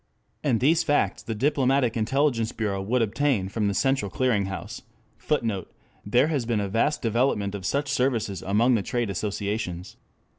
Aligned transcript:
And 0.43 0.59
these 0.61 0.81
facts 0.81 1.21
the 1.21 1.35
diplomatic 1.35 1.95
intelligence 1.95 2.51
bureau 2.51 2.81
would 2.81 3.03
obtain 3.03 3.49
from 3.49 3.67
the 3.67 3.75
central 3.75 4.09
clearing 4.09 4.45
house. 4.45 4.81
[Footnote: 5.19 5.71
There 6.03 6.25
has 6.29 6.43
been 6.47 6.59
a 6.59 6.67
vast 6.69 7.03
development 7.03 7.53
of 7.53 7.67
such 7.67 7.87
services 7.87 8.41
among 8.41 8.73
the 8.73 8.81
trade 8.81 9.11
associations. 9.11 9.97